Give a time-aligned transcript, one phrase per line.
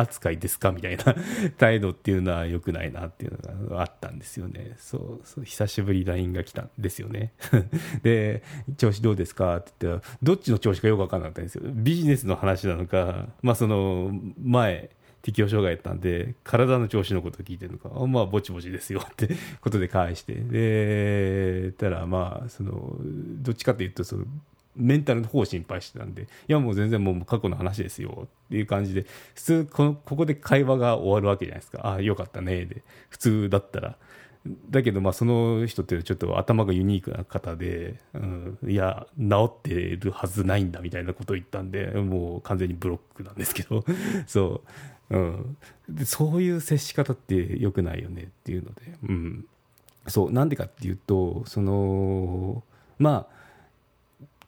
[0.00, 0.70] 扱いですか？
[0.72, 1.14] みたいな
[1.56, 4.74] 態度っていうのは良くないなっていうのがあったんですよね。
[4.78, 7.32] そうそう久しぶり LINE が来たんですよね。
[8.02, 8.42] で、
[8.76, 9.56] 調子どうですか？
[9.58, 11.62] って言ったら、どっちの調子かよく分かんなかったんですよ。
[11.66, 19.28] ビジネスの話なのか、まあその前、適応障害やったんで、体の調子のこと聞いてるのか、まあ、ぼちぼちですよって
[19.60, 24.24] ことで返して、で、たら、まあ、その、どっちかというと、その、
[24.78, 31.86] メンタルの方を心配してたんで、いやもう全然もう過去の話ですよっていう感じで、普通この、ここで会話が終わるわけじゃないですか。
[31.86, 33.96] ああ、よかったね、で、普通だったら。
[34.70, 43.84] だけど、まあ、その人ってちょっと頭がユニークな方で、うん、いや、治ってるはずないんだみたいなことを言ったんで、もう完全にブロックなんですけど、
[44.26, 44.62] そ
[45.10, 45.56] う、うん、
[45.88, 49.44] でそういう接し方って良くないよねっていうので、うん、
[50.06, 52.62] そう、なんでかっていうと、その、
[52.98, 53.37] まあ、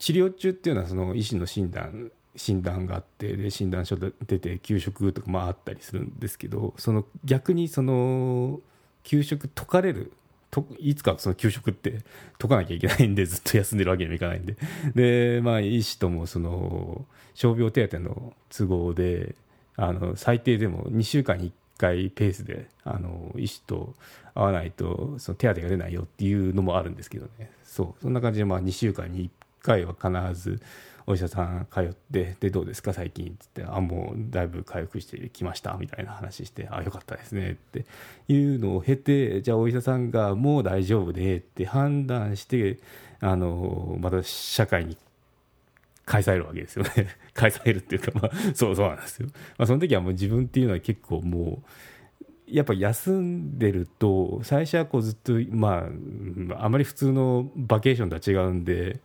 [0.00, 8.60] 治療中っていうのはその医師の診断診断があってで診断書出て給食とかまああったりするんですけどその逆にその
[9.04, 10.12] 給食解かれる
[10.50, 12.00] といつかその給食って
[12.38, 14.56] 解かなきゃいけないんでずっと休んでるわけにもいかないんで。
[14.94, 19.34] で、まあ、医師ともその傷病手当の都合で
[19.76, 23.94] あの最低でも2週間に1回ペースであの医師と
[24.34, 27.50] 会わないとその手当が出ないよっていうのもあるんですけどね。
[27.64, 28.02] そう。
[28.02, 30.60] そんな感じでまあ2週間に1回は必ず
[31.06, 37.84] お医者さん通ってでどうですか最近っつってあもうだいぶ回復してきましたみたいな話してあよかったですねって
[38.28, 42.78] いうのを経てじゃあお医者さんがもう大丈夫ねって判断して
[43.20, 44.96] あのまた社会に
[46.04, 46.90] 返されるわけですよね。
[47.34, 49.28] 返されるっていうかまあそうそうなんですよ、
[49.58, 51.70] まあ、その時はもう自分っていうのは結構もう
[52.46, 55.88] やっぱ休んでると最初はこうずっとま
[56.56, 59.00] ああまり普通のバケーションとは違うんで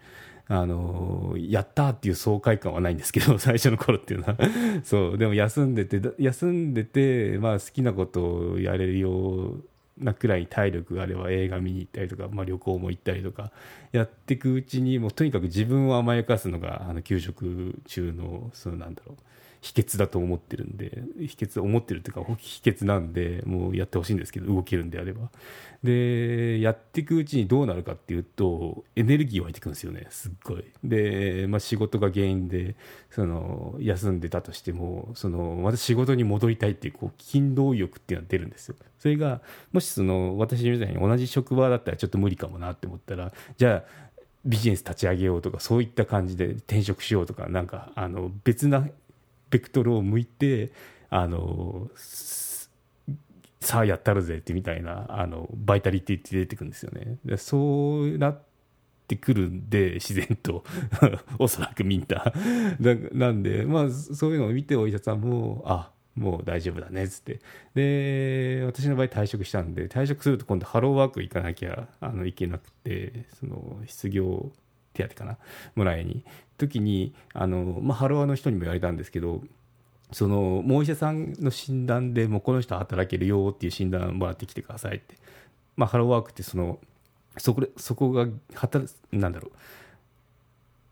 [0.48, 4.38] あのやったっていう爽快感はないんですけど 最初の頃っていうのは。
[4.84, 5.18] そう。
[5.18, 9.64] でも休んでて休んでて、まあ、好きなことをやれるよう
[9.98, 13.52] なくらい体力があれば映画見に行ったりとか、まあ、旅行も行ったりとか
[13.92, 19.16] やっていくうちにもうとにかく自分を甘やかすのがあの給食中のそのなんだろう。
[19.66, 25.32] 秘訣だと思ってるんで秘訣思ってるっていうか秘訣なんでもうやってほしいんですけど動けるんであれば。
[25.84, 30.66] でやっていくうちにどうなるかっていうとエネルギー湧いてくるんですよねすっごい。
[30.84, 32.76] で、まあ、仕事が原因で
[33.10, 38.76] その休んでたとしてもそのまた仕事に戻りたいっていうこう勤労欲っていうのが出るんですよ。
[39.00, 39.42] それが
[39.72, 44.06] もしその私みたいに同じ職場だったらちょっと無理かもなって思ったらじゃあ
[44.46, 48.88] ビジネス立ち上げようとかそういった感じで転職しようとかなんかあの別な
[49.56, 50.74] ベクトルを向いて
[51.10, 57.18] あのさあやったるぜってみたいなあのバイタリティって出てくるんですよね。
[57.24, 58.44] でそうなっ
[59.08, 60.66] てくるんで自然と。
[61.40, 62.34] おそらくみんな
[63.14, 67.40] なんでまあそういうのを見てお医者さんもあもう大丈夫だねっつって。
[67.76, 74.52] で私の場合退職したんで退職すると今度ハローワーク行かなきゃあのいけなくてその失業
[74.96, 75.38] 手当かな。
[75.76, 76.24] もらいに。
[76.58, 79.44] 時にあの、まあ、ハロワの人にも言われたんですけど
[80.12, 85.16] そのもうお医者さんの診断でもうこの人働けるよっていう診断をもらってきてくださいって、
[85.76, 86.80] まあ、ハローワークってその
[87.38, 89.52] そこそこが働なんだろう。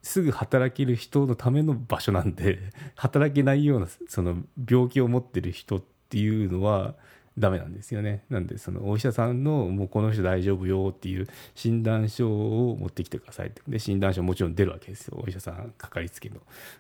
[0.06, 2.60] すぐ働ける人のための場所なんで
[2.96, 4.36] 働けないようなその
[4.70, 6.96] 病気を持ってる人っていうのは
[7.38, 8.26] ダメなんですよね。
[8.30, 13.62] なんでそのお医者さんのもうこの人大丈夫よっていう診断書を持ってきてくださいって。
[13.68, 15.20] で診断書もちろん出るわけですよ。
[15.24, 16.38] お医者さんかかりつけの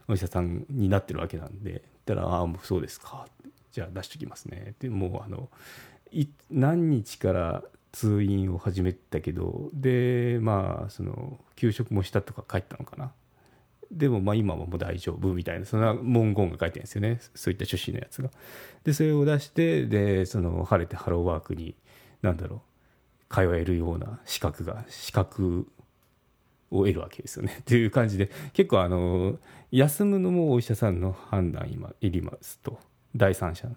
[0.08, 1.82] お医者さんになってるわけなんで。
[2.06, 3.28] たら「ああもうそうですか」
[3.72, 4.76] じゃあ出しときますね。
[4.80, 5.50] でもうあの
[6.52, 13.12] 何日から通院を始めたけどでまあその休職もしたとか書いてたのかな。
[13.92, 17.20] でもまあ今はもう大丈夫みたいなそんな文言が書いてるんですよね。
[17.36, 18.30] そういった趣旨のやつが。
[18.84, 21.76] でそれを出してでその晴れてハローワークに
[22.22, 22.62] 何だろ
[23.30, 25.68] う通えるような資格が資格
[26.72, 27.58] を得るわけですよね。
[27.62, 29.38] っていう感じで結構あの
[29.72, 32.80] 休むのもお医者さんの判断今いりますと。
[33.16, 33.70] 第三者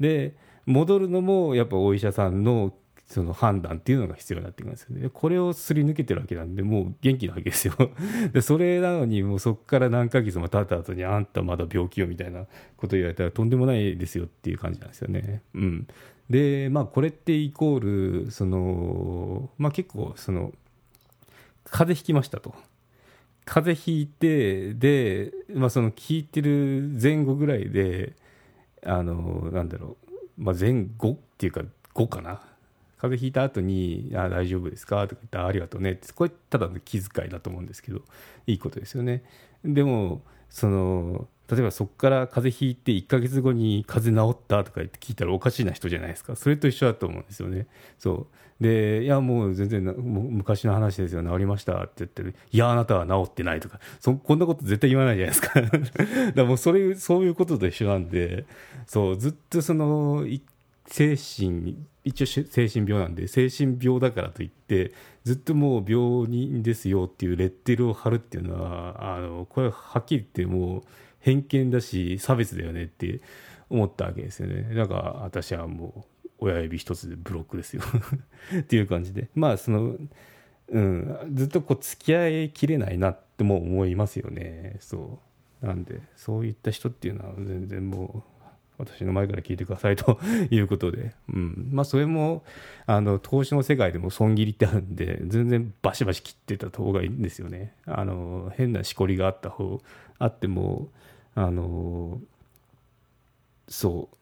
[0.00, 0.34] で
[0.64, 2.72] 戻るのもやっぱお医者さんの
[3.08, 5.08] その判断っていうのが必要になってくるんですよね。
[5.08, 7.74] これをすり抜けてるわけなんで、もう元気なわけですよ。
[8.34, 12.46] で、それなのに、もうそこから何ヶ月も経った後に、あんたまだ病気よみたいな
[12.76, 15.42] こと言われたら、とんでもないですよっていう感じなんですよね。
[15.54, 15.86] うん。
[16.28, 20.52] で、まあ、これってイコール、その、まあ結構、その、
[21.64, 22.54] 風邪ひきましたと。
[23.46, 28.16] 風邪ひいて、で、まあその、聞いてる前後ぐらいで、
[28.84, 31.62] あの、なんだろう、まあ前後っていうか、
[31.94, 32.42] 5かな。
[32.98, 38.02] 風邪ひいた後に「あ大丈夫ですか?」とか言って「ありがとうね」ってこれただの気遣いだと思うんですけど
[38.46, 39.22] いいことですよね。
[39.64, 46.36] でもその例えばそこから風邪ひいて1ヶ月後に風邪治ったとか言って聞いたらおかしいな人じゃないですか。
[46.36, 47.66] それと一緒だと思うんですよね。
[47.98, 48.26] そ
[48.60, 48.62] う。
[48.62, 51.22] でいやもう全然昔の話ですよ。
[51.22, 51.84] 治りました。
[51.84, 52.34] って言ってる。
[52.52, 53.60] いやあなたは治ってない。
[53.60, 53.80] とか。
[53.98, 55.60] そこんなこと絶対言わないじゃないですか。
[55.62, 55.78] だか
[56.34, 58.44] らもうそれそういうことと一緒なんで
[58.86, 60.42] そうずっとその1
[60.88, 64.92] 精神一応精神病なんで精神病だからといって
[65.24, 70.82] ずっともう病人ですよっていうレッテルを貼るっていうのはあのこれはっきり言ってもう
[71.20, 73.20] 偏見だし差別だよねって
[73.68, 74.74] 思ったわけですよね。
[74.74, 77.82] だから私はもう親指一つでブロックですよ。
[78.58, 79.28] っていう感じで。
[79.34, 79.96] まあその
[80.68, 84.76] うんずっとこう付き合いきれないなっても思いますよね。
[84.80, 85.20] そ
[85.62, 85.66] う。
[85.66, 88.37] なんでそういった人っていうのは全然もう
[88.78, 90.18] 私の前から聞いてくださいと
[90.50, 91.68] いうことで、うん。
[91.72, 92.44] まあ、それも
[92.86, 97.74] あの投資の世界でも損切りってあるんで全然バシバシ切ってた方がいいんですよね。
[97.86, 99.80] あの変なしこりがあった方
[100.18, 100.88] あっても
[101.34, 102.20] あの
[103.68, 104.18] そう。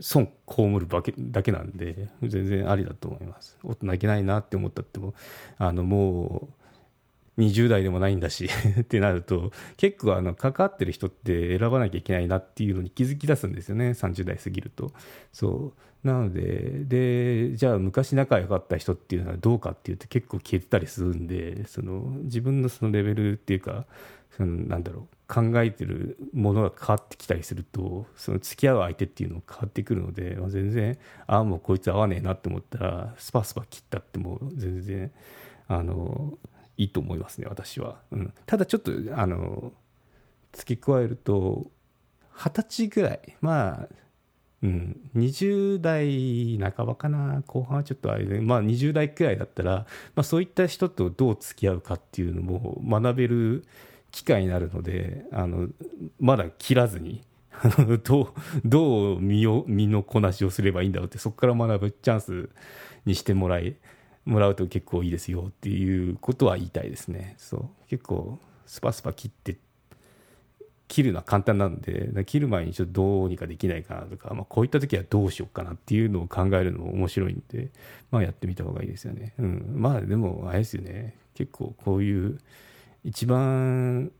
[0.00, 3.56] 損被るだけだけなんで全然ありだと思います。
[3.62, 5.14] 大人いけないなって思ったっても
[5.56, 6.63] あのもう
[7.38, 8.48] 20代でもないんだし
[8.80, 13.90] ってなると結構あの関わってる人って選ばなきゃいけないなっていうのに気づき出すんですよね。
[13.90, 14.92] 30代過ぎると。
[15.32, 15.80] そう。
[16.06, 23.86] なのででじゃあ昔仲良かった人っていうのはどうかっていうと結構消えてたりするんでその自分のそのレベルっていうか
[24.36, 35.10] そのなんだろう考えてるものが変わってきたりするとその付き合う相手っていうのが変わってくるので、まあ、全然ああもうこいつ合わねえなって思ったらスパスパ切ったってもう全然
[35.68, 36.36] あの
[36.76, 39.72] いいと思いますね私は、うん、ただちょっとあの
[40.52, 41.70] 付け加えると
[42.36, 43.36] 二十歳ぐらい。
[43.40, 43.88] まあ
[44.62, 53.66] うん、20代半ばかな後半はちょっとあれで、まあ、20代くらいだったら、まあ、そういった人とどう付き合うかっていうのも学べる
[54.10, 55.68] 機会になるのであの
[56.18, 57.20] まだ切らずに
[58.04, 58.28] どう
[58.64, 62.48] どう身を身のこなしをすればいいんだろうってそこから学ぶチャンス
[63.04, 63.76] にしてもらい
[64.24, 67.34] もらうと結構いいですよっていうことは言いたいですね。
[67.38, 67.68] そう。
[67.88, 69.56] 結構スパスパ切って
[70.88, 77.70] 切るのは簡単なんで切る前にちょっとどうにかできないかなとか、まあ、こういった時はどうしようかなっていうのを考えるのも面白いんで、
[78.10, 81.16] まあ、やってみた方がいいですよね、うん、まあでもあれですよね。
[81.34, 82.38] 結構こういう
[83.02, 84.12] 一番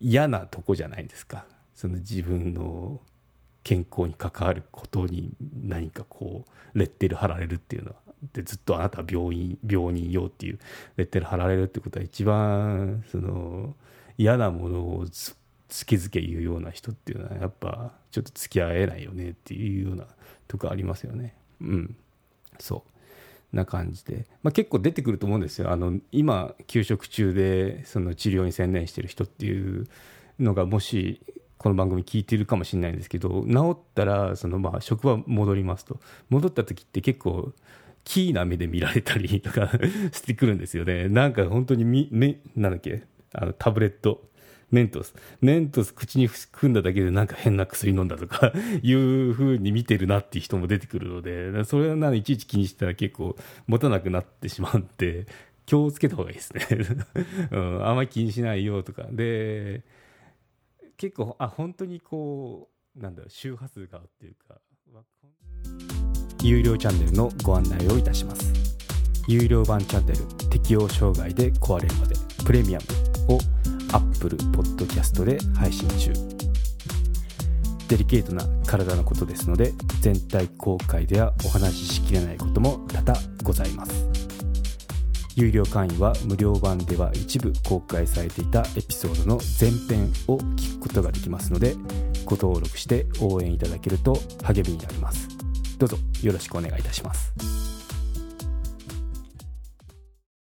[0.00, 1.44] 嫌なとこじゃないですか。
[1.74, 3.00] その自分の
[3.62, 5.30] 健康に関わることに
[5.62, 7.96] 何かこうレッテル貼られるっていうのは。
[8.32, 10.58] でずっとあなたは病院病人よっていう
[10.96, 13.74] レッテル貼られるってことは一番その
[14.16, 20.06] 嫌なものをつけづけ言うような人っていうのはやっぱちょっと付き合えないよねっていうような
[20.48, 21.34] とこありますよね。
[21.60, 21.96] うん。
[22.58, 22.90] そう。
[23.52, 25.70] な感じで、まあ、結構出てくると思うんですよ。
[25.70, 29.86] あの今休職中でその治療に専念してる人っていう
[30.38, 31.22] のがもし
[31.56, 35.98] この番組聞いてるかもしれないんですけど治ったらそのまあ職場戻りますと。
[36.28, 37.52] 戻った時って結構
[38.04, 39.70] キーな目で見られたり とか
[40.12, 41.08] してくるんですよね。
[41.08, 43.02] なんか本当にみめなんだっけ？
[43.32, 44.28] あのタブレット。
[44.70, 45.14] メントス。
[45.40, 48.52] メントス口に含んだだけでなんか変な薬飲んだとか
[48.82, 53.34] いう風に見てるなっていう人も出てくるのでそれはないちいち気にしたら結構
[53.66, 55.26] 持たなくなってしまって
[55.64, 56.66] 気をつけた方がいいですね、
[57.50, 59.06] うん、あんまり気にしないよとか。
[59.10, 59.84] で
[60.98, 64.60] 結構あ本当にこうなんだろう周波数がっていうか。
[66.42, 68.52] 有料チャンネルのご案内をいたします。
[69.26, 70.18] 有料版チャンネル
[70.50, 72.14] 適応障害で壊れるまで
[72.44, 72.78] プレミア
[73.28, 73.38] ムを
[73.92, 76.12] Apple Podcast で配信中。
[77.88, 84.08] デリケートな体のことですので全体公開ではお話ししきれないことも多々ございます。
[85.34, 91.76] 有料会員は無料版では一部公開されていたエピソードの前編を聞くことができますので
[92.24, 95.37] ご登録して応援いただけると励みになります。
[95.78, 97.77] どうぞよろしくお願いいたします。